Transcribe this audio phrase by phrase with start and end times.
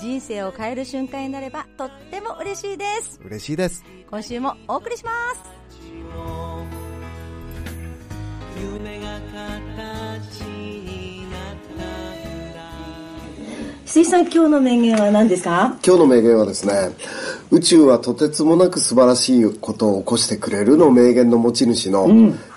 [0.00, 3.20] 人生を変える瞬間になればとっても嬉しいです。
[3.22, 3.84] 嬉しいです。
[4.08, 5.42] 今週もお送りします。
[8.58, 11.40] 夢が形になっ
[11.76, 12.60] たんだ
[13.84, 15.78] 水さん今日の名言は何ですか？
[15.84, 16.72] 今日の名言はですね、
[17.50, 22.08] 宇宙はとてつもなく素晴らしいことを起こしてくれるの名言の持ち主の、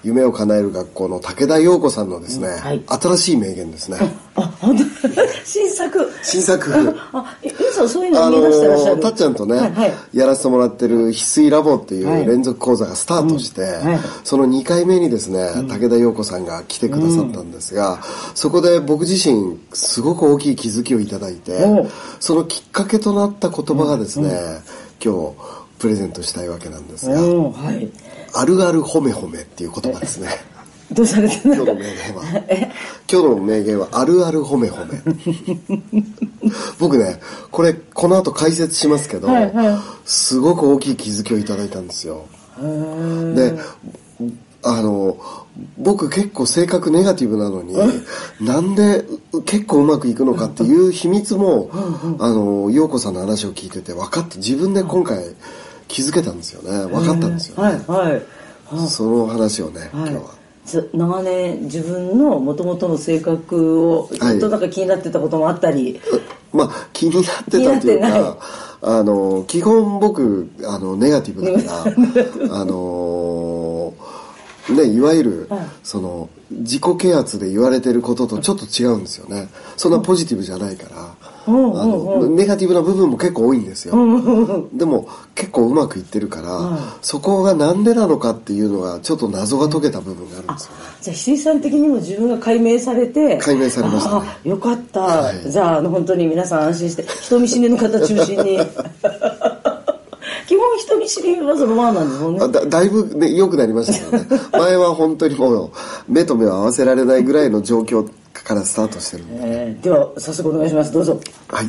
[0.03, 2.83] 夢を叶える学校の武田陽子さんのですね、はい。
[2.87, 3.97] 新しい名言ですね。
[4.35, 4.83] あ本当。
[5.45, 6.11] 新作。
[6.23, 6.73] 新作。
[7.13, 9.01] あえ皆さんそういうの見出してらっしゃる。
[9.01, 9.93] たっちゃんとね、はいはい。
[10.13, 12.23] やらせてもらってる翡翠ラボっていはい。
[12.23, 17.99] う連続講座がスタートして、はいその2回目にですね、武田陽子さんが来てくださったんですが、
[18.33, 21.51] そこで僕自身すごく大きい気づきをいただいて
[22.19, 24.61] そのきっかけとなった言葉がですね、
[25.03, 25.31] 今日
[25.79, 27.89] プレゼントしたいわけなんですが、うんはい。
[28.33, 30.29] あるある褒め褒めっていう言葉ですね。
[30.93, 32.23] どうされて今日の名言は。
[33.11, 36.03] 今日の名言は、あるある褒め褒め。
[36.79, 37.19] 僕ね、
[37.51, 42.25] これ、この後解説しますけど、はいはいすごく大きい気づきをいただいたんですよ。
[43.35, 43.53] で、
[44.63, 45.17] あの、
[45.77, 47.75] 僕結構性格ネガティブなのに、
[48.41, 49.05] なんで
[49.45, 51.69] 結構うまくいくのかっていう秘密も、
[52.19, 55.23] あの、陽子さんの話を聞いてて分かって、自分で今回
[55.87, 56.85] 気づけたんですよね。
[56.87, 57.81] 分かったんですよね。
[57.87, 58.21] はいはい
[58.87, 60.42] その話をね、今はい日は。
[60.65, 65.99] つ長年自分のもともとの性格をずっとなんか気になってたこともあったり、
[66.51, 68.37] まあ気になってたというか、
[68.81, 71.89] あの、基本僕、あの、ネガティブだか
[72.49, 73.93] ら、あの、
[74.69, 75.49] ね、いわゆる、
[75.83, 79.47] その、自己啓発で言われてることとちょっと違うんですよね。
[79.77, 81.15] そんなポジティブじゃないから、
[81.45, 83.95] あの、ネガティブな部分も結構多いんですよ。
[84.73, 90.93] でも、結構うまくいってるから、そこがなんでなのかっていうのが、ちょっと謎が解けた部分があるんですよね。
[91.01, 94.21] じゃあ翡翠さん的にも自分が解明されて解明されました。
[94.21, 95.51] ねあよかった、はい。
[95.51, 98.59] じゃああの本当に皆さん安心して人見知りの方中心に。
[100.47, 102.39] 基本人見知りはそのままなんですもんね。
[102.43, 104.41] あだだいぶ、ね、良くなりましたけどね。
[104.51, 105.71] 前は本当にもう
[106.07, 108.07] 目と目を合わせられないぐらいの状況
[108.43, 110.91] からスタートしてるんで、えーでは早速お願いします。
[110.91, 111.19] どうぞ。
[111.47, 111.65] はい。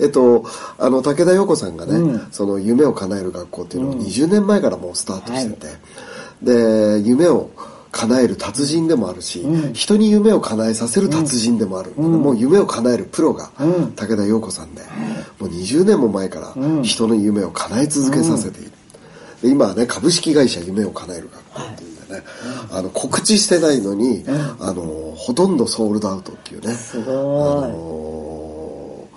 [0.00, 0.44] えっと
[0.78, 5.66] あの武田陽子さんがね、その夢を叶える学校っていうのを20年前からもうスタートしてて、
[6.42, 7.50] で夢を
[7.92, 11.92] 叶える達人でもあるし、人に夢を叶えさせる達人でもある。
[11.92, 11.94] ん。
[11.94, 13.50] でね、もう夢を叶えるプロが
[13.94, 14.82] 武田陽子さんで、
[15.38, 18.72] もう20年も前から人の夢を叶え続けさせている、
[19.42, 21.90] で今はね株式会社夢を叶える学校っていう。
[21.90, 22.22] んでね、
[22.70, 24.24] あの告知してないのに、
[24.60, 24.82] あの
[25.16, 26.72] ほとんどソールドアウトっていうね。
[26.74, 27.14] すごい。
[27.14, 27.18] あ
[27.68, 29.08] の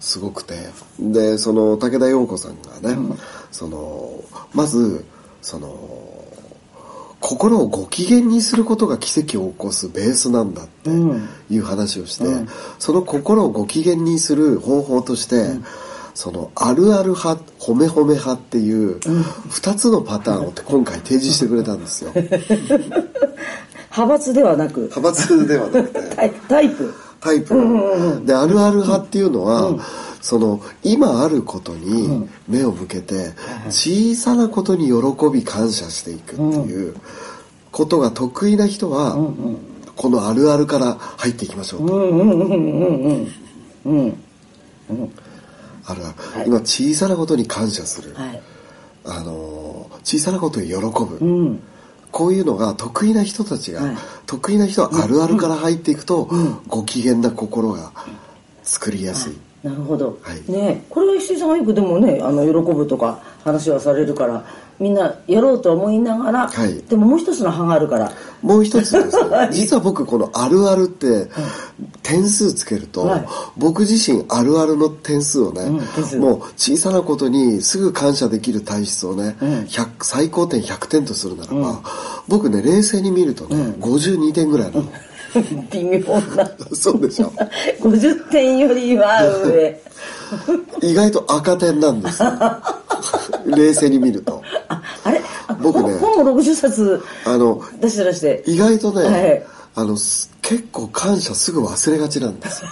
[0.00, 0.54] すごくて。
[0.98, 3.16] でその武田陽子さんがね、
[3.50, 4.22] その
[4.52, 5.04] まず
[5.42, 6.14] その
[7.20, 12.24] 心をご機嫌にすることが奇跡を起こすベースなんだっていう話をして、
[12.78, 15.48] その心をご機嫌にする方法として、
[16.14, 22.12] そのあるある派褒め褒め派っていう2つのパターンを今回提示してくれたんですよ。
[22.12, 24.80] 派閥ではなく。
[24.82, 26.00] 派閥ではなくて。
[26.16, 26.94] タイタイプ。
[27.20, 28.22] タイプ。
[28.24, 29.76] であるある派っていうのは、
[30.20, 33.34] その今あることに目を向けて
[33.68, 34.94] 小さなことに喜
[35.32, 36.96] び感謝していくっていう
[37.70, 39.16] ことが得意な人は
[39.96, 41.94] このあるあるから入っていきましょうと。
[45.86, 48.42] あるある今小さなことに感謝する、はい。
[49.04, 51.58] あの小さなことに喜ぶ、
[52.10, 53.96] こういうのが得意な人たちが、はい。
[54.26, 56.30] 得意な人はあるあるから入っていくと、
[56.68, 57.92] ご機嫌な心が
[58.62, 59.32] 作りやすい、
[59.64, 60.52] なるほど、はい。
[60.52, 60.84] ね。
[60.90, 64.44] これは石井さんがよくでもねあの喜ぶとか話はされるから
[64.78, 66.82] みんなやろうと思いながら、はい。
[66.82, 68.12] でももう一つの派があるから。
[68.42, 71.30] もう一つですね 実は僕このあるあるって
[72.02, 73.26] 点数つけると、はい。
[73.56, 76.18] 僕自身あるあるの点数をね、点数。
[76.18, 81.80] もう小さなことにすぐ感謝できる体質をね、100最高点100点とするならば、
[82.28, 84.84] 僕ね冷静に見るとね、52点ぐらいなの、
[85.72, 85.98] 微妙
[86.36, 86.50] な。
[86.72, 87.32] そうでしょ。
[87.80, 89.80] 50点よりは上。
[90.82, 92.22] 意外と赤点なんです。
[92.22, 92.30] よ
[93.46, 94.42] 冷静に見ると。
[94.68, 95.20] ああれ？
[95.48, 98.42] あ僕ね本本も60冊あの出してらして。
[98.46, 99.42] 意外とね、はい。
[99.76, 102.70] あのす結構感謝すぐ忘れがちなんですよ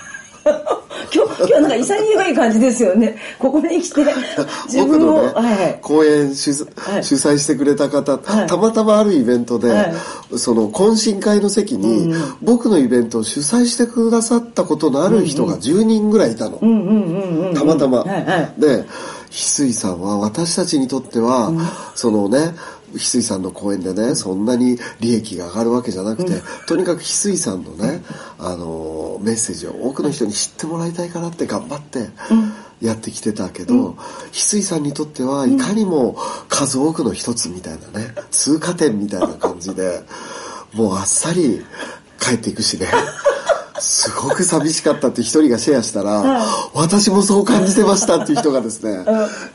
[1.39, 3.17] 今日なんか潔い感じですよね。
[3.39, 4.05] ここに来て
[4.67, 5.63] 自分を、僕のね、はい。
[5.63, 8.47] はい公演主,、催してくれた方、はい。
[8.47, 9.95] たまたまあるイベントで、はい。
[10.37, 16.59] その懇親会の席に、僕のイベントを主催してくださったことのある人が10人ぐらいいたの、
[17.55, 18.53] たまたま、はいはい。
[18.61, 18.85] で
[19.31, 21.53] 翡翠さんは私たちにとっては、
[21.95, 22.55] そのね
[22.93, 26.33] 翡翠さんの公演でね、そんなに利益が上がるわけじゃなくて、
[26.67, 28.03] とにかく翡翠さんのね、
[28.39, 32.11] あのメッセージを多くの人に知ってもらいたいからって頑張って
[32.81, 33.93] やってきてたけど、
[34.33, 36.17] 翡翠さんにとってはいかにも
[36.49, 40.03] 数多くの一つみたいなね通過点みたいな感じで
[40.75, 41.65] もうあっさり
[42.21, 42.87] 帰っていくしね。
[43.83, 49.05] すごく寂しかったって一人がシェアしたら、私もそう感じてましたっていう人がですね、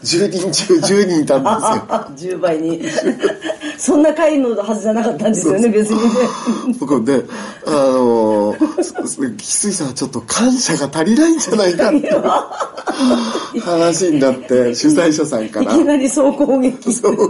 [0.03, 2.35] 10人中10人いたんですよ。
[2.37, 2.81] 10倍に
[3.77, 6.09] そんな回のはずじゃなかったんですよね別にね。
[6.79, 7.23] 僕で、
[7.65, 12.09] あのー、翡翠さんはちょっと感謝が足りないんじゃないかって。
[13.59, 15.73] 話になって、主催者さんから。
[15.73, 16.91] いきなり総攻撃。
[16.93, 17.29] そう。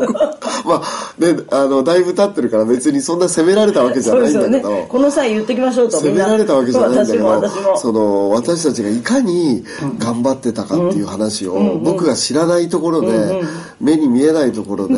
[0.65, 0.81] まあ、
[1.17, 7.77] ね、あの、だいぶ経ってるから別にそんな責められたわけじゃないんだけど、この際言ってきましょうと責められたわけじゃないんだけど。
[7.77, 9.63] その私たちがいかに
[9.99, 13.41] 頑張ってたかっていう話を僕が知らないところで
[13.79, 14.95] 目に見えないところで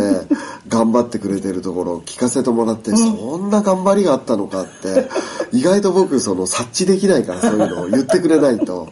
[0.68, 5.09] 頑張ってくれてるところを聞かせてもらってそんな頑張りがあったのかって
[5.51, 8.89] 意外と僕その察知できないからそういうのを言ってくれないと。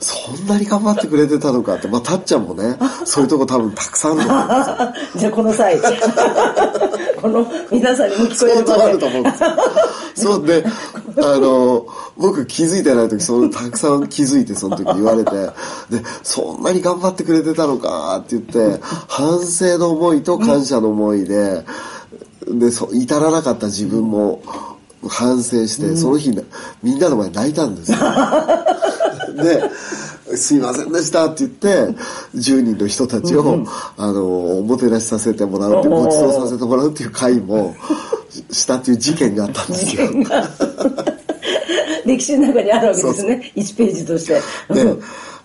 [0.00, 5.20] そんなに頑張ってくれてたのかって、まあ、たっちゃんもね、そういうとこ多分たくさんあると思うんですよ。
[5.20, 5.80] じゃあこの際
[7.20, 9.50] この皆さんにも聞こえる相当あると思うんですよ。
[10.16, 10.64] そうで、
[11.18, 11.86] あの、
[12.16, 15.30] 僕気づいてない時、そのたくさん気づいてその時言われて、
[15.90, 21.64] で、そんなに頑張ってくれてたのかって言って、反省の思いと感謝の思いで、
[22.46, 24.42] で、そ至らなかった自分も
[25.08, 26.30] 反省して、その日、
[26.82, 27.98] みんなの前に泣いたんですよ。
[29.34, 31.68] で、すいませんでしたって言って、
[32.34, 33.64] 10人の人たちを、
[33.96, 37.74] あの、おもてなしさせてもらうっていう、ご馳走させてもらうっていう会も、
[38.50, 40.08] したっていう事件があったんですよ。
[42.06, 43.52] 歴史の中にあるわけですね。
[43.56, 44.34] 1ページとして。
[44.72, 44.94] で、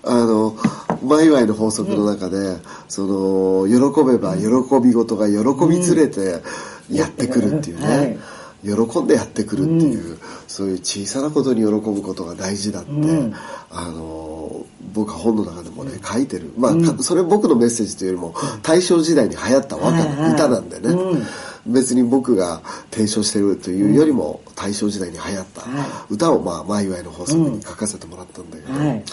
[0.04, 0.56] あの、
[1.04, 4.46] マイワイの法則の中で、その、喜べば喜
[4.84, 5.36] び事が喜
[5.68, 6.42] び連れて
[6.92, 8.18] やってくるっていうね、
[8.66, 10.18] 喜んでやってくるっていう、
[10.48, 12.92] そういう小さなことに喜ぶことが大事だって、
[13.70, 16.52] あの、僕は本の中でもね、書いてる。
[16.58, 20.96] まあ、かそれ僕のメッセージというよりも、大正時代に流行った和歌の歌なんでね、
[21.66, 25.64] 別に僕が提唱してるというよりも大正時代に流行った
[26.10, 29.04] 歌をまあマイワイの法則に書かせてもらったんだけど、はい。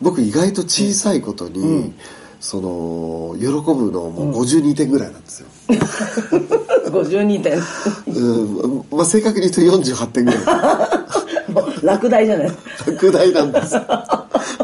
[0.00, 1.94] 僕意外と小さいことに、
[2.42, 5.48] その喜ぶのもう52点ぐらいなんですよ、
[6.92, 7.58] 52点。
[8.06, 8.84] うん。
[8.90, 10.42] まあ、正確に言うと48点ぐらい。
[11.82, 12.52] 落第じゃない。
[12.86, 13.76] 落第なんです。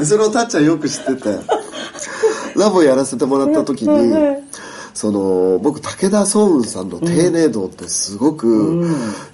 [0.05, 1.39] それをたっちゃんよく知ってて。
[2.59, 4.47] ラボやらせてもらった時に
[4.93, 8.85] その僕武田壮雲さんの丁寧度ってすごく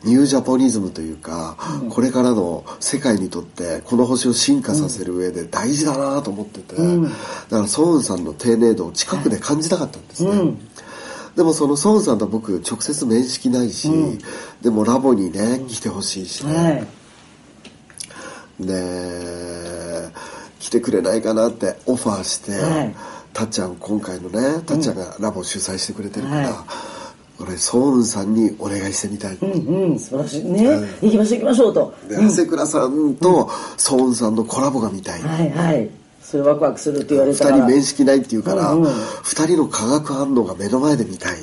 [0.05, 1.57] ニュージャポニズムというか、
[1.89, 10.31] これからの世界にとってこの星を進化させる上で大事だなと思ってて、だから壮雲さんの丁寧度を近くで感じたかったんですね、
[11.37, 13.91] でもそのソンさんと僕直接面識ないし、
[14.63, 18.67] でもラボにね来てほしいしね、はい。
[18.67, 20.11] で
[20.61, 22.95] 来てくれないかなってオファーして、はい。
[23.33, 26.65] たっちゃん今回のねたっちゃんがラボ主催してくれてるから、は
[27.41, 30.45] 俺ソウンさんにお願いしてみたい、うんうん素晴らしい。
[30.45, 30.63] ね
[31.03, 31.95] 行きましょう行きましょうと。
[32.09, 35.91] で長谷倉さんとソウンさんのコラボが見たい、はいはい
[36.35, 37.57] それワクワクするって言われた二ら。
[37.59, 38.91] 人面識ないって言うから、うんうん。
[39.23, 41.37] 二人の化学反応が目の前で見たい、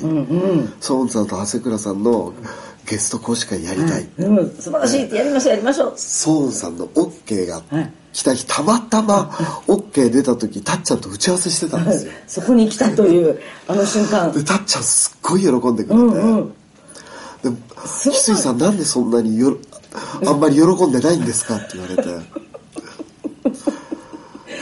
[0.80, 2.34] ソウンさんと長谷倉さんの
[2.86, 4.50] ゲスト講師会やりたい、うん。
[4.50, 5.94] 素晴らしいってやりましょうやりましょう。
[5.96, 9.30] ソウンさんの OK がはい来た日たまたま
[9.66, 12.12] OK 出た時たっちゃんと打ち合わせしてたんですよ。
[12.26, 14.30] そこに来たというあの瞬間。
[14.30, 16.52] でたっちゃんすっごい喜んでくれて、うんうん。
[17.42, 19.56] で翡翠さんなんでそんなによ
[20.26, 22.02] あんまり喜んでないんですかって言われて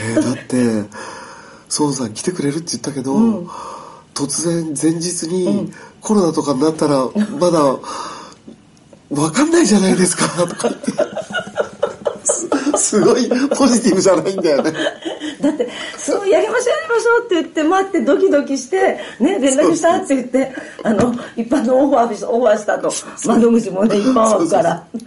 [0.02, 0.88] えーだって
[1.78, 3.14] 孫さん来てくれるって言ったけど、
[4.14, 7.06] 突然前日にコロナとかになったら
[7.38, 7.78] まだ
[9.08, 10.68] 分かんないじゃないですかとか。
[10.68, 10.92] 言って
[12.24, 14.72] すすごいポジティブじゃないんだよね。
[15.40, 20.52] だってそうやりましょうやりましょうって言って待ってドキドキしてね連絡したって言って
[20.82, 22.92] あの一般のオファーオファーしたと。
[23.26, 24.86] 窓口もね一般枠から。
[24.92, 24.98] そ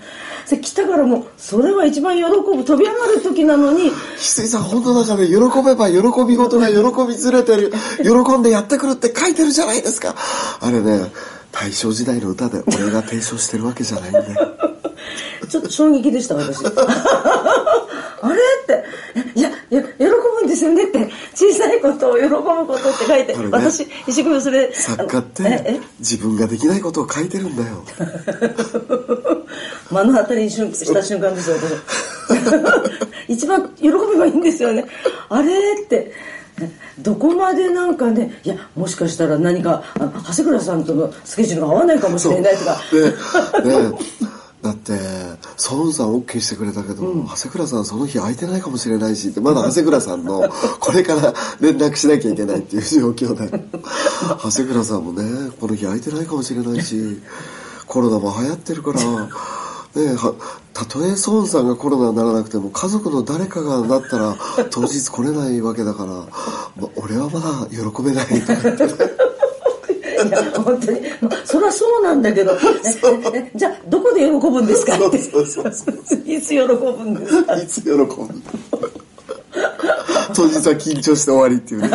[0.51, 3.89] れ来たからもうそれは一番喜ぶ飛び上がる時なのに。
[3.89, 5.35] 翡翠さん本の中で喜
[5.65, 7.71] べば喜び事が喜びずれてる。
[8.03, 10.15] 喜んでやってくるって書いてるじゃないですか。
[10.59, 11.11] あれね
[11.51, 14.57] 大正時代の歌で俺が提唱してるわけじゃないんだよ。
[15.49, 16.65] ちょっと衝撃でした私。
[18.21, 18.83] あれって。
[19.35, 21.11] いや喜ぶんですよねって。
[21.35, 27.83] 小さいことを喜ぶことって書いて、ね私一生懸命それ作家って自分ができないことを書いてるんだよ
[29.93, 32.43] 目の当たりにした瞬間ですよ私。
[33.29, 34.85] 一番喜べばいいんですよね。
[35.29, 36.11] あれって。
[36.99, 42.81] どこまでなんかねいやもしかしたら何か長谷倉さんとのスケジュールが合わないかもしれないとか。
[43.63, 43.97] でね。
[44.63, 44.93] だって
[45.57, 53.59] ソロンさん OK してくれたけど、長谷倉さんその日空いてないかもしれないしまだ長谷倉さんのこれから連絡しなきゃいけないっていう状況で
[54.41, 57.21] 長谷倉さんもねこの日空いてないかもしれないし
[57.87, 58.99] コロナも流行ってるから
[59.95, 60.33] ねは
[60.73, 64.35] たとえソーンさんがコロナにならなくても家族の誰かがなったら
[64.71, 68.83] 当日来れないわけだから、ま俺はまだ喜べないとか言って。
[68.85, 68.89] ね
[70.23, 72.53] いや本当に、まあ、そりゃそうなんだけど。
[73.33, 74.95] ええじゃあどこで喜ぶんですか？
[74.95, 76.19] ってそうそうそう。
[76.25, 77.55] いつ喜ぶんですか？
[77.57, 78.05] いつ喜ぶ？
[80.35, 81.87] 当日は緊張して終わりっていうね。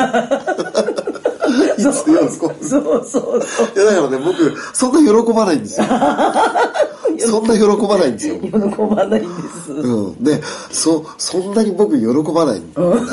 [1.79, 2.29] いつ喜ぶ？
[2.29, 3.43] そうそうそう。
[3.75, 5.87] いやだからね僕そんな喜ばないんですよ
[7.21, 9.73] そんな喜ばないんですよ、 喜ばないんです。
[9.73, 13.07] うん、でそそんなに僕喜ばないんだよね。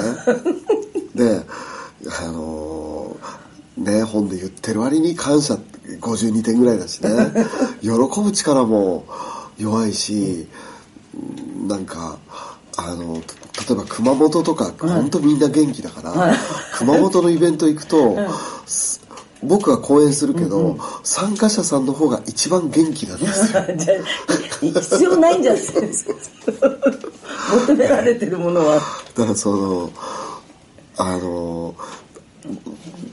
[1.15, 1.41] で
[2.21, 3.45] あのー
[3.77, 5.57] ね本で言ってる割に感謝
[6.00, 7.09] 52点ぐらいだしね。
[7.81, 9.05] 喜ぶ力も
[9.57, 10.47] 弱いし
[11.67, 12.17] なんか
[12.77, 13.21] あの例
[13.71, 16.35] えば熊本とか本当みんな元気だから、
[16.77, 18.17] 熊本のイベント行くと、
[18.65, 19.01] す
[19.46, 23.64] 僕は講演するけど、参加者さんの方が一番元気なんですよ。
[23.78, 23.94] じゃ
[24.62, 25.64] あい必要ないんじゃない
[27.66, 28.75] 求められてるものは。
[29.16, 29.90] だからその
[30.98, 31.75] あの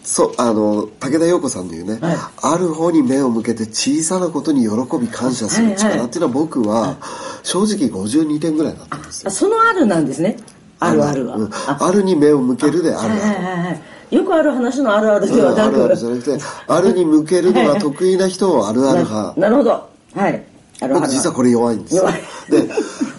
[0.05, 2.17] そうあの武田陽子さんの言うね、はい。
[2.43, 6.97] ある方に目を向けて小さなことに喜び感謝する力っていうのは僕は
[7.43, 9.29] 正直52点ぐらいだったんですよ。
[9.29, 10.37] あそのあるなんですね。
[10.79, 11.51] あるあるは、うん。
[11.53, 13.11] ああるに目を向けるである。
[13.11, 19.41] はいはいあるはいはいよくある話のあるあるではなく、うんあるあるじゃなくてあるに向けるのが得意な人をあるある派。
[19.41, 19.71] ななるほど。
[19.71, 20.23] はい。
[20.23, 20.45] ある
[20.81, 21.97] ある僕実はこれ弱いんです。
[21.97, 22.23] よ弱い。
[22.51, 22.73] で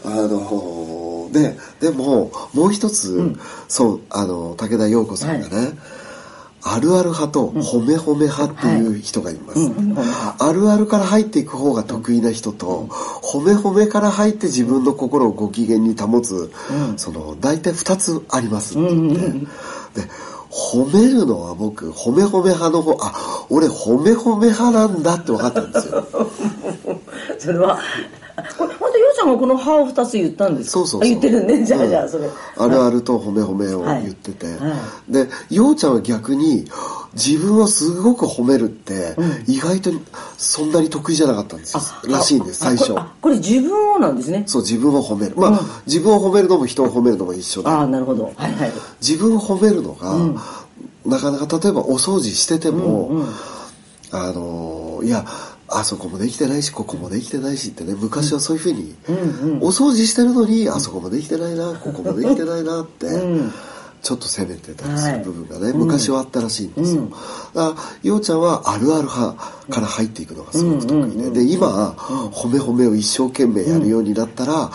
[0.05, 3.35] あのででももう一つ、
[3.67, 5.71] そうあの武田陽子さんがね、
[6.61, 9.59] あるある派と褒め褒め派っていう人がいます、
[10.39, 16.51] あるあるから入っていく方が得意な人と、褒め褒めから入って自分の心をご機嫌に保つ、
[16.97, 20.09] その大体2つありますって言って、で
[20.53, 23.11] 褒めるのは僕褒め褒め派の方あ
[23.49, 26.05] 俺褒め褒め派なんだって分かったんですよ。
[27.39, 27.79] それは
[28.57, 28.72] これ
[29.23, 30.71] 本当ようちゃんがこの歯を2つ言ったんですか？
[30.71, 31.01] そうそうそう。
[31.01, 31.65] あ言ってるね。
[31.65, 32.29] じゃあ、うんじゃあそれ。
[32.57, 34.03] あるあると褒め褒めをはい。
[34.03, 34.75] 言ってて、は
[35.09, 36.65] でようちゃんは逆に
[37.13, 39.15] 自分をすごく褒めるって
[39.47, 39.91] 意外と
[40.37, 41.81] そんなに得意じゃなかったんですよ。
[42.11, 42.93] らしいんです最初。
[43.21, 44.43] これ自分をなんですね。
[44.47, 45.35] そう自分を褒める。
[45.35, 47.69] まあ、自分を褒めるのも人を褒めるのも一緒で。
[47.69, 48.25] ああなるほど。
[48.35, 48.71] はいはい。
[49.01, 50.15] 自分を褒めるのが、
[51.05, 53.25] なかなか例えばお掃除してても、
[54.11, 55.25] あのいや
[55.67, 58.95] あそこもできてないしここもできてないしってね昔はそういうふうに、
[59.61, 63.07] お掃除してるのにあそこもできてないなここもできてないなって、
[64.03, 67.07] ちょっと責めてたりする部分がね、昔はあったらしいんですよ、
[67.53, 69.35] だからようちゃんはあるある派
[69.69, 74.69] から入っていくのがすごく得意で、で今、褒め褒めを一生懸命やるようになったら、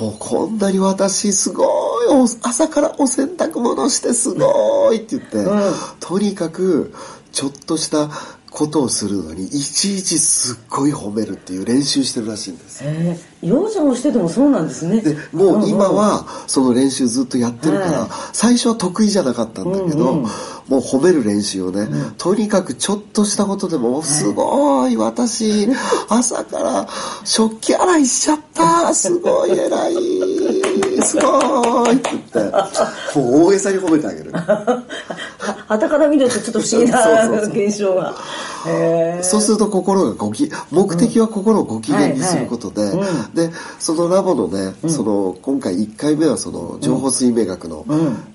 [0.00, 1.64] もうこんなに私すご
[2.04, 5.44] いお朝からお洗濯物してすごいって言って、
[6.00, 6.94] とにかく
[7.30, 8.08] ちょっとした
[8.52, 12.84] ことをするのにいちいちすっごい褒めるっていう練習してるらしいんです。
[12.84, 15.00] へえようちゃんをしててもそうなんですね。
[15.00, 18.08] でもう今はその練習ずっとやってるから、はい。
[18.32, 20.14] 最初は得意じゃなかったんだけど、
[20.68, 25.68] もう褒める練習をね、とにかくちょっとしたことでも「すごい私
[26.08, 26.88] 朝から
[27.24, 29.94] 食器洗いしちゃったすごい偉い
[31.02, 34.32] すごい」って言ってもう大げさに褒めてあげる
[35.78, 38.14] から見るとちょっと不思議な 現象が。
[39.22, 42.92] そうすると心がごき目的は心をご機嫌にすることで、
[43.34, 43.50] で
[43.80, 47.84] そのラボのね、その今回1回目はその情報水明学の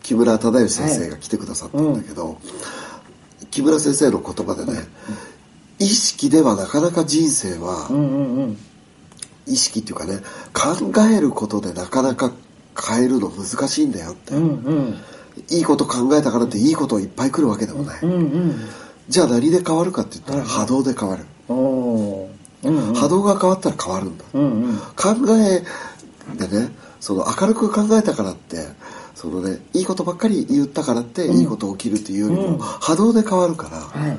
[0.03, 2.37] 木村忠義先生が来てくださったんだけど、
[3.51, 4.85] 木村先生の言葉でね、
[5.79, 7.87] 意識ではなかなか人生は、
[9.45, 10.19] 意識っていうかね
[10.53, 12.31] 考えることでなかなか
[12.79, 14.33] 変えるの難しいんだよって、
[15.49, 17.99] いいこと考えたからっていいこといっぱい来るわけでもない、
[19.09, 24.25] じゃあ何で変わるかって言ったら波動で変わる、おおー波動が変わったら変わるんだ、
[24.95, 25.63] 考え
[26.37, 28.67] でねその明るく考えたからって
[29.15, 34.17] そのねいいことばっかり言ったからっていいこと起きるっていうよりも、波動で変わるから、はい。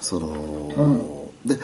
[0.00, 1.58] その、で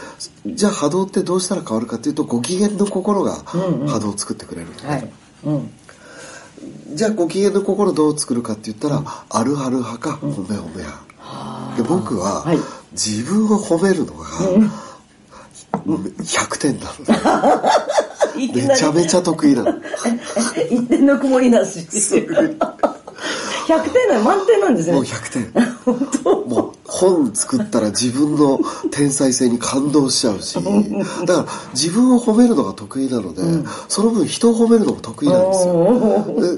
[0.46, 4.68] じゃあ波動ってどうしたら変わるかっていうとご機嫌の心が波動を作ってくれる。
[4.68, 5.08] ね、はい。
[5.44, 5.70] うん
[6.94, 12.58] じゃあご機嫌の心どう作るかって言ったら、あるある派か褒め褒め派、で僕は、はい。
[12.92, 14.26] 自分を褒めるのが、
[15.72, 16.92] 100点なの。
[18.36, 19.72] めちゃめちゃ得意なの。
[20.70, 21.78] 一点の曇りなし。
[21.80, 22.28] 100
[23.90, 24.94] 点なの満点なんですね。
[24.94, 25.50] もう100点。
[26.48, 30.58] もう本作ったら自分の天才性に感動しちゃうし。
[31.26, 33.42] だから自分を褒めるのが得意なので、
[33.88, 35.74] その分人を褒めるのも得意なんですよ。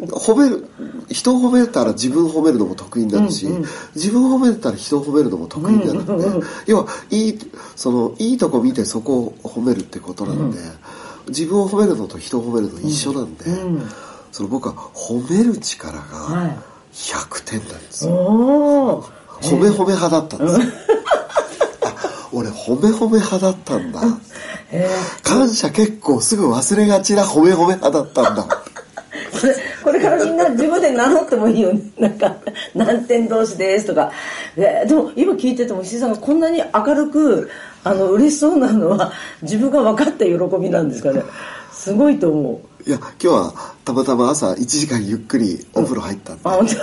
[0.01, 0.67] で褒める
[1.09, 3.47] 人を褒めたら自分を褒めるのも得意になるし、
[3.95, 7.39] 自分を褒めたら人を褒めるのも得意になるので、要はいい
[7.77, 10.59] そのいいとこ見てそこを褒めるってことなので、
[11.29, 13.45] 自分を褒めるのと人を褒めるの一緒なんで、
[14.33, 16.59] その僕は褒める力がはい。
[16.95, 19.05] 100点なんですよ、
[19.43, 20.59] おー褒め褒め派だったんです。
[22.33, 24.01] 俺褒め褒め派だったんだ。
[24.73, 24.89] へ
[25.23, 28.43] 感謝結構すぐ忘れがちな褒め褒め派だったんだ。
[28.43, 28.75] ー
[29.41, 31.81] これこれからみんな自分で名乗ってもいいよね。
[31.99, 32.35] なんか
[32.75, 34.11] 何点同士ですとか。
[34.57, 37.51] ででも今聞いてても石井さんがこんなに明るく
[37.85, 39.13] あの嬉しそうなのは
[39.43, 41.23] 自分が分かった喜びなんですかね。
[41.73, 46.75] すごいと思ういや今日はたまたま朝1時間ゆっくりお風呂入ったんで、あ本当？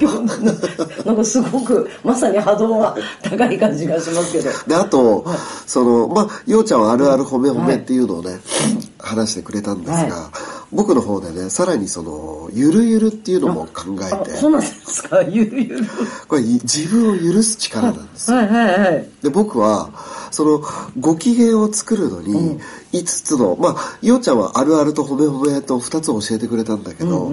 [0.00, 4.50] 今日なんかすごくまさに波動が高い感じがしますけど。
[4.66, 5.26] であと、
[5.66, 8.40] そのまあようちゃんはあるある褒め褒めっていうのをね、
[8.98, 10.30] 話してくれたんですが、は
[10.72, 14.32] 僕の方でねさらにそのゆるゆるっていうのも考えて。
[14.32, 15.22] あそうなんですか？
[15.28, 15.84] ゆるゆる。
[16.28, 18.30] これい自分を許す力なんです。
[18.30, 19.08] よはいはいはい。
[19.22, 19.90] で僕は
[20.30, 20.62] その
[20.98, 22.58] ご機嫌を作るのに
[22.92, 27.30] 5つの、まあようちゃんはあるあると褒め褒めと2つ教えてくれたんだけど、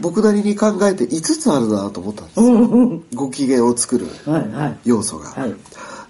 [0.00, 4.78] 僕なりに考えて5つあるなと思ったんですよ、ご機嫌を作るはいはい。
[4.84, 5.54] 要素が、はい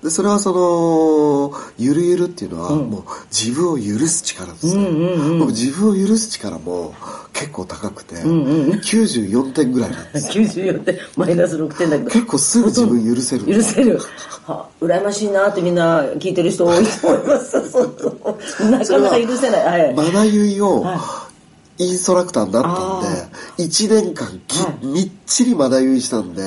[0.02, 6.92] でそれはそのゆるゆるっていうのはもう自分を許す力ですね、僕自分を許す力も
[7.32, 12.10] 結構高くて、94点ぐらいなんです94 点マイナス6点だけど。
[12.10, 13.46] 結構すぐ自分許せる。
[13.46, 14.00] 許せる。
[14.44, 17.56] は羨ましいなってみんな聞いてる人多いと思います。
[18.70, 19.84] なかなか許せない。
[19.84, 19.94] はい。
[19.94, 21.28] マナユイをは
[21.78, 26.42] インストラクターになったんで、1年間き、みっちりマナユイしたんで、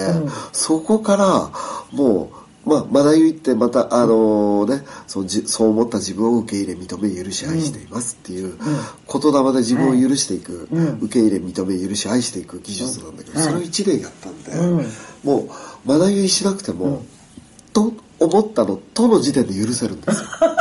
[0.51, 1.51] そこから
[1.91, 2.35] もう、
[2.65, 10.67] まあ、マナユイってまた、あのね、そうじそう思った自分を受け入れ、認め、許し、愛していますっていう、言霊で自分を許していく、
[11.01, 14.88] 受け入れ、認め、許し、愛していく技術なんだけど、それを1年やったんで、
[15.23, 15.49] もう、
[15.86, 17.06] マナユイしなくても、
[17.71, 20.28] と思ったのとの時点で許せるんですよ。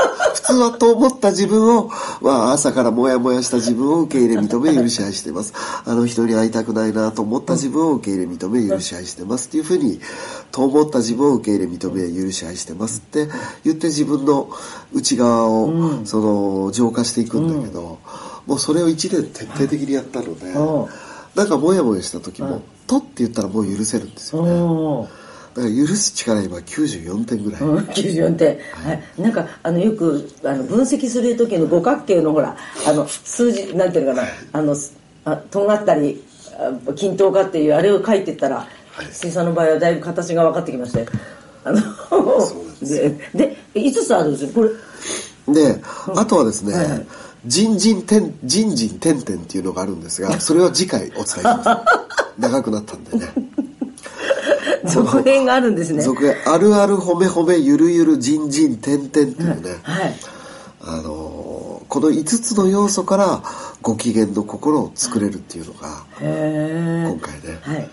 [0.45, 5.55] 普通はと思った自分を、まあ、朝からモヤモヤした自分を受け入れ認め許し愛してます。
[5.87, 10.01] あの人に会いたくないなと思った自分を受け入れ認め許し愛してますっていうふうに、
[10.53, 13.27] と思った自分を受け入れ認め許し愛してますって
[13.65, 14.51] 言って自分の
[14.93, 17.99] 内側を、その、浄化していくんだけど、
[18.47, 20.89] もうそれを一年徹底的にやったので、うん。
[21.35, 25.24] なんかモヤモヤした時も、とって言ったらもう許せるんですよね。
[25.55, 27.61] 許す力今94点ぐらい。
[27.61, 36.23] うん、94点、はい、なんかあのよくあの分析する時の五角形のほらあの数字なんていうのかなあのすあとんがったり
[36.59, 38.67] あ均等かっていうあれを書いてったら
[39.11, 41.07] 水産の場合はだいぶ形が分かってきましたよ
[41.65, 41.81] あの
[42.83, 44.51] でで5つあるんですよ。
[44.53, 44.71] これ。
[45.53, 45.81] で、
[46.17, 47.07] あとはですね、はいはい。
[47.47, 51.69] 人人点、人人点々っていうのがあるんですが、それは次回お伝えします。
[52.39, 53.33] 長くなったんでね。
[54.89, 56.03] 続編があるんですね。
[56.03, 60.15] 続編、あるある褒め褒めゆるゆる人人点々っていうね、はい。
[60.81, 63.43] あのーこの5つの要素から
[63.81, 67.91] ご機嫌の心を作れるっていうのが、へ今回ね、えはい。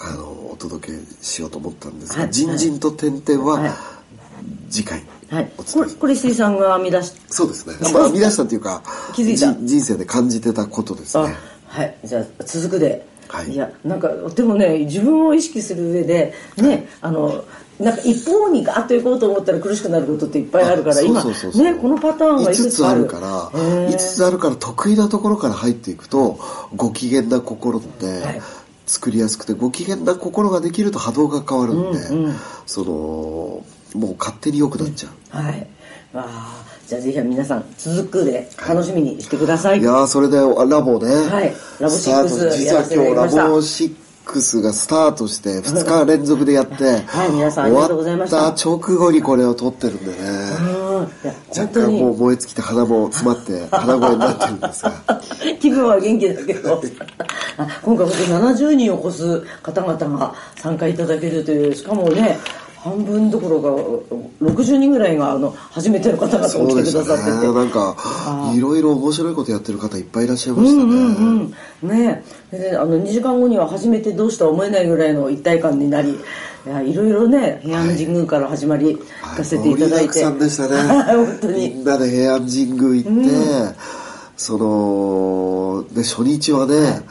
[0.00, 2.32] あのーお届けしようと思ったんですが、はい。
[2.32, 3.64] 人人と点々はい。
[3.64, 3.76] は
[4.70, 5.52] 次回はい。
[5.56, 7.74] これこれ石井さんが編み出しそうですね。
[7.92, 8.82] まあ、見出したっていうか、
[9.14, 9.52] 気づいた。
[9.54, 11.36] じ人生で感じてたことですあね。
[11.66, 11.96] はい。
[12.04, 13.52] じゃあ続くで、はい。
[13.52, 17.44] いやなんかでもね自分を意識する上でねあの
[17.78, 21.32] なんか一方にガーッと行こうと思ったら苦しくなることっていっぱいあるから今ね
[21.80, 23.02] このパターンがいく5つある。
[23.02, 23.88] るからへー。
[23.88, 26.38] 5つあるから得意なところから入っていくと
[26.76, 28.42] ご機嫌な心ってはい。
[28.86, 32.00] 作りやすくてご機嫌な心ができると波動が変わるんで、
[32.66, 33.64] そのも
[33.94, 35.66] う勝手に良くなっちゃう、はい。
[36.12, 41.54] わあじゃあぜひ皆さん続くで楽しみにしてください、いやーそれであラボね、はい。
[41.78, 42.34] ラボスタート。
[42.34, 46.74] 6実は今日ラボ6がスタートして2日連続でやって
[47.06, 48.36] はい皆さんありがとうございました。
[48.36, 50.16] 終わった直後にこれを撮ってるんでね。
[51.56, 54.92] 若干もう燃え尽きて鼻も詰まって鼻声になってるんですが。
[55.60, 56.82] 気分は元気だけど。
[57.56, 62.38] あ今回本当に70人を超す方々が参加いただけるというしかもね
[62.82, 63.68] 半分どころか
[64.42, 67.52] 60人ぐらいがあの初めての方々そうも来てくださってて。
[67.52, 67.94] なんか
[68.54, 71.50] いろいろ面白いことやってる方いっぱいいらっしゃいましたね、うん
[71.82, 72.24] ね。
[72.52, 76.18] えであの2時間後には初めてどうした思えないぐらいの一体感になり
[76.86, 81.02] いろいろね平安神宮から始まり聞かせていただいて、盛りだくさんでしたね。
[81.04, 81.68] 本当に。
[81.68, 83.76] みんなで平安神宮行って、
[84.38, 87.02] そので初日はね、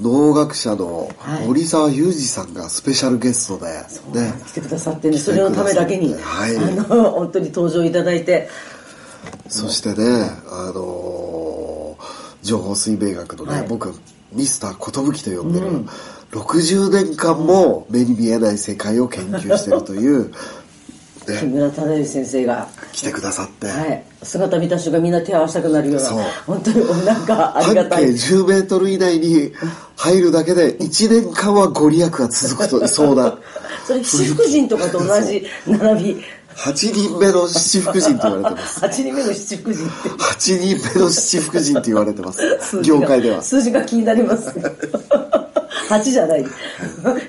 [0.00, 3.72] 能楽者のはい森沢裕二さんがスペシャルゲストで、
[4.20, 4.32] ね。
[4.46, 6.54] 来てくださってねそれのためだけに、はい。
[6.76, 8.48] の本当に登場いただいて。
[9.48, 11.78] そしてねあのー
[12.42, 13.68] 情報水明学のね、はい。
[13.68, 13.92] 僕
[14.32, 15.66] ミスター寿と呼んでる、
[16.32, 20.32] 60年間も目に見えない世界を研究してるという、
[21.40, 26.08] 木村忠之先生が、来てくださって、はい、姿見た人がみんな手を合わせたくなるような。
[26.46, 29.52] 本当になんかありが半径たい10メートル以内に
[29.98, 33.36] 入るだけで1年間はご利益が続くと そうだ。
[33.84, 36.24] それ七福神とかと同じ並び。
[36.54, 38.80] 8人目の七福神と言われてます。
[38.80, 40.08] 8人目の七福神って。
[40.08, 42.42] 8人目の七福神と言われてます。
[42.82, 43.42] 業界では。
[43.42, 44.50] 数字が気になります。
[45.88, 46.44] 8じゃない。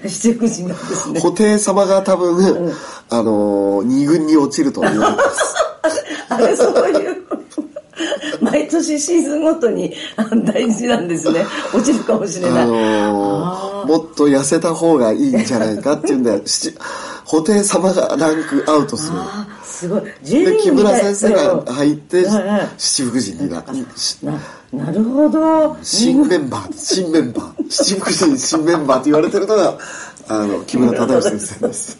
[0.07, 1.19] 七福神なんですね。
[1.21, 2.73] 布袋様が多分、
[3.09, 5.55] あのー二軍に落ちると言われてます。
[6.29, 7.18] あれそういう毎
[8.69, 11.45] 年シーズンごとにあ大事なんですね。
[11.73, 13.87] 落ちるかもしれない、あのー。
[13.87, 16.71] もっと痩せた方がいいんじゃないかっていうんで七
[17.25, 19.17] 布袋様がランクアウトする。
[19.19, 20.01] あすごい。
[20.23, 22.25] で木村先生が入って
[22.77, 23.63] 七福神にな
[24.23, 25.77] ななるほど。
[25.81, 29.77] 新メンバー、新メンバー、七福神新メンバーって言われてるのが、
[30.27, 31.97] あの、木村忠義先生です。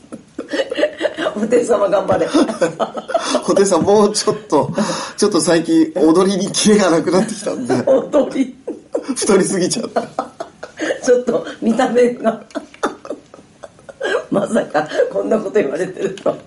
[1.42, 2.28] お天様頑張れ。
[3.44, 4.72] 布袋さん、もうちょっと、
[5.18, 8.56] ちょっと最近踊りにキレがなくなってきたんで、踊り。
[9.16, 10.02] 太りすぎちゃって。
[11.04, 12.42] ちょっと見た目が
[14.32, 16.38] まさかこんなこと言われてると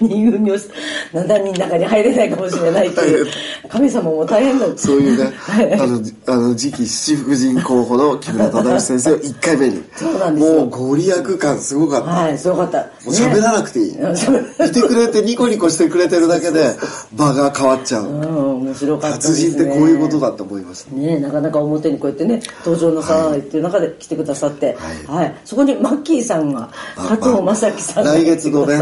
[0.00, 0.72] 二軍に押し
[1.12, 3.26] 何人の中に入れないかもしれないという。
[3.68, 4.58] 神様も大変。
[4.58, 9.84] だそういうねはい、あの、あの次期七福神候補の木村忠義先生を1回目に。
[9.94, 10.60] そうなんですよ。
[10.60, 12.10] もうご利益感すごかった。
[12.10, 12.78] はいすごかった。
[12.78, 13.96] もう喋らなくていい。
[13.96, 14.04] ね。
[14.08, 16.74] 喋 いてくれてニコニコしてくれてるだけで
[17.14, 18.04] 場が変わっちゃう。
[18.04, 19.22] うん面白かったね。
[19.22, 20.94] 達人ってこういうことだって思いました。
[20.94, 24.76] ねなかなか表にこうやってね登場なさらないっていう中で来てくださって、
[25.06, 25.34] はい。
[25.44, 26.70] そこにマッキーさんが
[27.08, 28.76] 加藤正樹さんが来月のね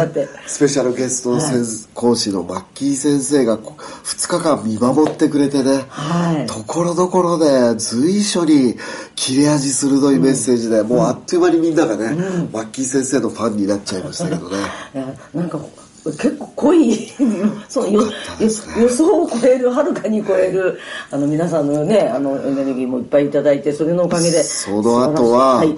[0.46, 6.46] スペシャルゲスト先生講師のマッキー先生がこ2日間見守ってくれてね、はい。
[6.46, 8.74] ところどころで随所に
[9.14, 12.16] 切れ味鋭いメッセージで、もうあっという間にみんながね、
[12.52, 14.56] マッキー先生のファンになっちゃいましたけどね。
[14.94, 15.58] いやなんか
[16.04, 17.12] 結構濃い
[17.68, 18.82] そのよ濃かったですね。
[18.82, 20.78] 予想を超えるはるかに超える
[21.10, 24.42] あの皆さんのねあのエネルギーもいっぱいいただいてそれのおかげで。
[24.42, 25.76] その後は、はい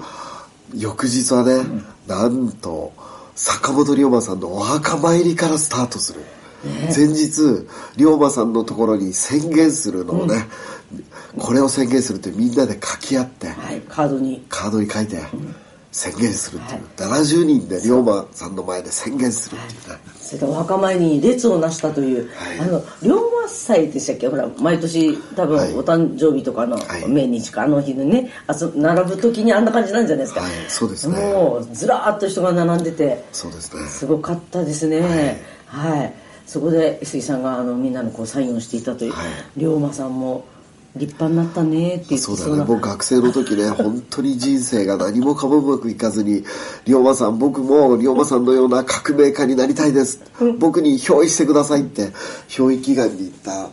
[0.75, 1.63] 翌日はね、
[2.07, 2.93] なんと
[3.35, 6.21] 坂本龍馬さんのお墓参りからスタートする、
[6.95, 10.45] 前日龍馬さんのところに宣言するのをね、
[11.37, 14.45] これを宣言するってみんなで書き合って、はい、カードに。
[14.49, 15.17] カードに書いて
[15.91, 19.95] 宣言するっていう、70人で龍馬さんの前で宣言するっていう。
[19.95, 22.59] ね、それでお墓参りに列をなしたという、はい。
[22.59, 24.27] あの龍馬祭でしたっけ？
[24.27, 25.73] ほら毎年多分はい。
[25.73, 27.07] お誕生日とかのはい。
[27.07, 30.51] 命日かあの日でねあそ並ぶ時にあんな感じなんじゃないですか、はい。
[30.67, 31.17] そうですね。
[31.17, 33.81] もうずらーっと人が並んでてそうですね。
[33.87, 35.41] すごかったですね。
[35.65, 36.13] はい、
[36.45, 39.25] そこで杉さんがあのみんなのこうサインをしていたという、はい。
[39.57, 40.45] 龍馬さんも
[40.95, 46.43] 立派になったねって言ってそうだなね僕学生の時ね 本当に人生が何もかもうまくいかずに
[46.85, 50.19] 龍馬さん僕も龍馬さんのような革命家になりたいです、
[50.57, 52.11] 僕に憑依してくださいって
[52.47, 53.69] 憑依祈願に行った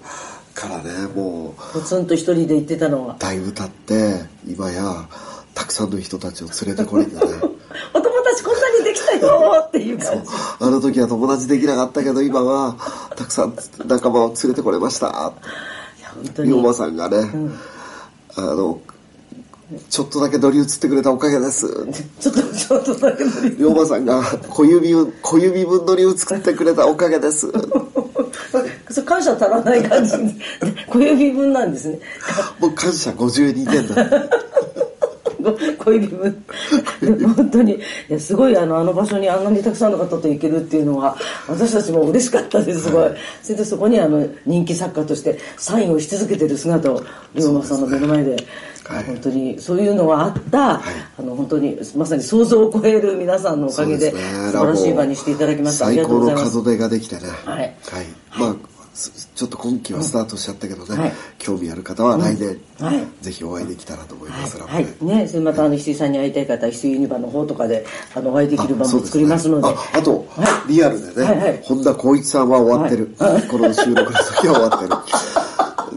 [0.57, 1.73] からねもう。
[1.75, 3.17] ポツンと一人で言ってたのは。
[3.19, 5.07] だいぶ経って今や
[5.55, 7.21] たくさんの人たちを連れてこれてね。
[7.95, 10.31] お友達こんなにできたよっていう感じ。
[10.61, 12.77] あの時は友達できなかったけど今は
[13.17, 13.55] たくさん
[13.87, 15.33] 仲間を連れてこれました
[16.17, 16.51] 本当に。
[16.51, 17.31] 龍馬さんがね、
[18.37, 18.81] あの
[19.91, 21.67] ちょっとだけ乗り移ってくれたおかげです。
[22.21, 27.51] ちょっとちょっとだけ乗り龍馬さんが小指を小指分乗り移ってくれたおかげです。
[29.05, 30.13] 感謝足らない感じ
[30.87, 31.99] 小指分なんですね。
[32.61, 34.05] もう感謝52点だ。
[34.05, 34.56] ご
[35.53, 36.45] 小指分
[37.37, 37.79] 本当に。
[38.19, 41.17] すごいあのあの場所にあんなにたくさんの方と行けるっていうのは
[41.49, 43.11] 私たちも嬉しかったですすごい、
[43.43, 47.03] それでそこにあの人気作家としてサインをし続けてる姿を
[47.35, 48.37] 龍馬さんの目の前で
[48.89, 49.05] はい。
[49.05, 50.83] 本当にそういうのがあった、あ
[51.19, 54.23] の本当にまさに想像を超える皆さんのおかげでですね。
[54.53, 55.87] 素晴らしい場にしていただきました。
[55.87, 56.57] あり最がとう高のございます。
[56.57, 57.23] 門出ができてね。
[57.45, 57.75] はい。
[58.39, 58.76] まあす
[59.35, 61.13] ちょっと今期はスタートしちゃったけどね、うんはい。
[61.39, 63.07] 興味ある方は来年、はい。
[63.21, 69.69] ぜひお会いできたらと思います、はい、ラップでね、それまたあの翡翠さんに会いたい方は翡翠ユニバの方とかであのお会いできる場も作りますので。
[69.69, 71.61] ああと、はリアルでね、はいはい。
[71.63, 73.15] 本田光一さんは終わってる、
[73.51, 75.27] この収録の時は終わってる。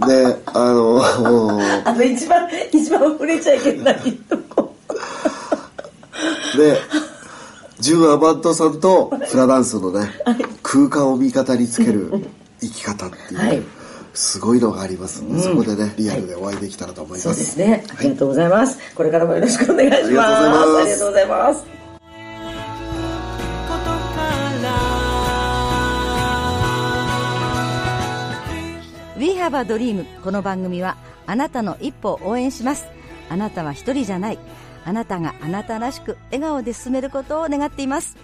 [0.07, 1.01] であの
[1.85, 3.95] あの一番一番触れちゃいけない
[4.29, 4.73] とこ。
[6.57, 6.77] で
[7.79, 10.09] ジュン・アマントさんとフラダンスのね、
[10.63, 12.25] 空間を味方につける
[12.61, 13.61] 生き方っていう、はい。
[14.13, 15.21] すごいのがあります。
[15.21, 15.35] ん。
[15.35, 17.85] で、そこでねリアルでお会いできたらと思います、そうですね。
[17.97, 20.09] ありがとうございます、これからもよろしくお願いします。
[20.09, 21.63] ありがとうございます。
[29.17, 30.95] We have a dream この番組は
[31.27, 32.85] あなたの一歩を応援します。
[33.29, 34.39] あなたは一人じゃない。
[34.85, 38.15] あなたがあなたらしく笑顔で進めることを願っています。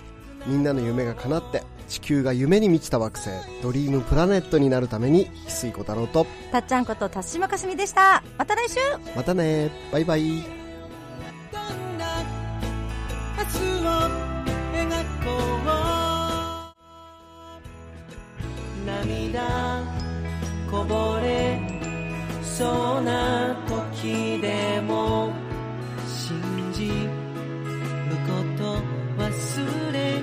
[0.47, 3.29] みんなの夢が叶って地球が夢に満ちた惑星
[3.61, 8.23] ドリームプラネットになるために翡翠小太郎とたっちゃんこと辰島かすみでした。
[8.37, 8.79] また来週。
[9.15, 9.71] またね。
[9.91, 10.65] バイバイ。
[18.85, 19.83] 涙
[20.69, 21.59] こぼれ
[22.43, 25.33] そうな時でも
[26.07, 26.39] 信
[26.73, 26.93] じる
[28.27, 28.79] こと
[29.21, 30.14] 忘れ